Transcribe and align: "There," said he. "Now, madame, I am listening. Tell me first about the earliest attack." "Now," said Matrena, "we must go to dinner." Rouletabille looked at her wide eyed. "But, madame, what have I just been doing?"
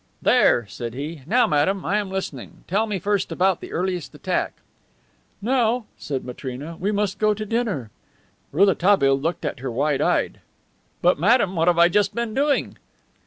"There," 0.19 0.65
said 0.65 0.95
he. 0.95 1.21
"Now, 1.27 1.45
madame, 1.45 1.85
I 1.85 1.97
am 1.99 2.09
listening. 2.09 2.63
Tell 2.67 2.87
me 2.87 2.97
first 2.97 3.31
about 3.31 3.61
the 3.61 3.71
earliest 3.71 4.15
attack." 4.15 4.53
"Now," 5.43 5.85
said 5.95 6.25
Matrena, 6.25 6.75
"we 6.79 6.91
must 6.91 7.19
go 7.19 7.35
to 7.35 7.45
dinner." 7.45 7.91
Rouletabille 8.51 9.19
looked 9.19 9.45
at 9.45 9.59
her 9.59 9.69
wide 9.69 10.01
eyed. 10.01 10.39
"But, 11.03 11.19
madame, 11.19 11.55
what 11.55 11.67
have 11.67 11.77
I 11.77 11.87
just 11.87 12.15
been 12.15 12.33
doing?" 12.33 12.77